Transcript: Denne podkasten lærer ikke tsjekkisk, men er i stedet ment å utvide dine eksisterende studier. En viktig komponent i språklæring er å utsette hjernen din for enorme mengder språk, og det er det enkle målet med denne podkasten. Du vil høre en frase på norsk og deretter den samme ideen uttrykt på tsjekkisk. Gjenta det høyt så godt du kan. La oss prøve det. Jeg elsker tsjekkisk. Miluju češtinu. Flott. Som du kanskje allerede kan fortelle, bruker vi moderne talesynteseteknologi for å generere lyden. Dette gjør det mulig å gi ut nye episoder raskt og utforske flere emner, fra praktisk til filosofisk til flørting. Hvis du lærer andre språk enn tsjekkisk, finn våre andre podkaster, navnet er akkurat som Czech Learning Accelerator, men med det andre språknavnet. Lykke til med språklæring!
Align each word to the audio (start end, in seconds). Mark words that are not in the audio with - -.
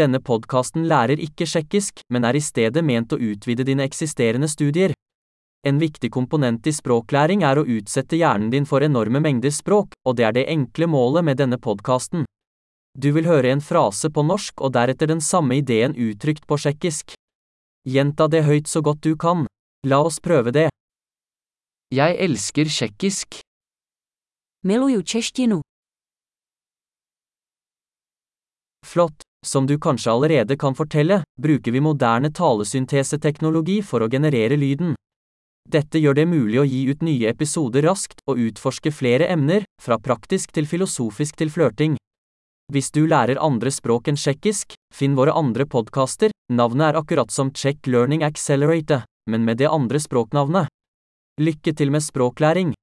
Denne 0.00 0.20
podkasten 0.24 0.86
lærer 0.88 1.20
ikke 1.20 1.44
tsjekkisk, 1.44 2.00
men 2.08 2.24
er 2.24 2.38
i 2.38 2.40
stedet 2.40 2.80
ment 2.86 3.12
å 3.12 3.18
utvide 3.20 3.66
dine 3.68 3.84
eksisterende 3.84 4.48
studier. 4.48 4.94
En 5.66 5.76
viktig 5.76 6.08
komponent 6.14 6.64
i 6.64 6.72
språklæring 6.72 7.44
er 7.44 7.60
å 7.60 7.66
utsette 7.68 8.16
hjernen 8.16 8.48
din 8.54 8.68
for 8.70 8.80
enorme 8.80 9.20
mengder 9.20 9.52
språk, 9.52 9.92
og 10.08 10.16
det 10.16 10.24
er 10.24 10.36
det 10.38 10.46
enkle 10.48 10.88
målet 10.88 11.26
med 11.26 11.36
denne 11.42 11.60
podkasten. 11.60 12.24
Du 12.96 13.10
vil 13.12 13.28
høre 13.28 13.52
en 13.52 13.60
frase 13.60 14.08
på 14.08 14.24
norsk 14.24 14.64
og 14.64 14.72
deretter 14.78 15.12
den 15.12 15.20
samme 15.20 15.60
ideen 15.60 15.92
uttrykt 15.92 16.48
på 16.48 16.56
tsjekkisk. 16.56 17.12
Gjenta 17.84 18.28
det 18.32 18.46
høyt 18.48 18.72
så 18.72 18.80
godt 18.80 19.04
du 19.04 19.14
kan. 19.20 19.44
La 19.84 20.00
oss 20.00 20.20
prøve 20.20 20.52
det. 20.56 20.68
Jeg 21.92 22.16
elsker 22.24 22.72
tsjekkisk. 22.72 23.42
Miluju 24.64 25.02
češtinu. 25.04 25.60
Flott. 28.86 29.29
Som 29.46 29.66
du 29.66 29.78
kanskje 29.78 30.12
allerede 30.12 30.56
kan 30.56 30.74
fortelle, 30.74 31.22
bruker 31.40 31.72
vi 31.72 31.80
moderne 31.80 32.28
talesynteseteknologi 32.30 33.80
for 33.82 34.04
å 34.04 34.08
generere 34.12 34.56
lyden. 34.60 34.94
Dette 35.70 36.00
gjør 36.02 36.18
det 36.18 36.26
mulig 36.26 36.58
å 36.60 36.66
gi 36.66 36.82
ut 36.90 37.02
nye 37.06 37.30
episoder 37.30 37.86
raskt 37.86 38.20
og 38.28 38.40
utforske 38.42 38.92
flere 38.92 39.28
emner, 39.32 39.64
fra 39.80 39.98
praktisk 39.98 40.52
til 40.52 40.66
filosofisk 40.66 41.36
til 41.40 41.52
flørting. 41.52 41.96
Hvis 42.70 42.90
du 42.94 43.06
lærer 43.06 43.40
andre 43.42 43.70
språk 43.74 44.10
enn 44.10 44.18
tsjekkisk, 44.18 44.74
finn 44.94 45.16
våre 45.18 45.32
andre 45.34 45.66
podkaster, 45.66 46.34
navnet 46.52 46.90
er 46.90 47.00
akkurat 47.00 47.30
som 47.30 47.50
Czech 47.50 47.86
Learning 47.86 48.22
Accelerator, 48.22 49.06
men 49.30 49.44
med 49.44 49.58
det 49.58 49.70
andre 49.70 49.98
språknavnet. 50.02 50.68
Lykke 51.40 51.74
til 51.74 51.90
med 51.90 52.04
språklæring! 52.04 52.74